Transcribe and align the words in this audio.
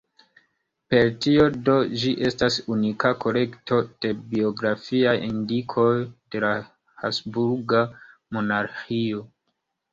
Per 0.93 1.09
tio 1.25 1.43
do 1.67 1.75
ĝi 2.03 2.13
estas 2.29 2.57
unika 2.77 3.11
kolekto 3.27 3.79
de 4.07 4.15
biografiaj 4.33 5.15
indikoj 5.29 5.87
de 6.01 6.45
la 6.47 6.53
habsburga 7.05 7.87
monarĥio. 8.41 9.27